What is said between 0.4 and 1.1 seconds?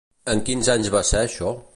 quins anys va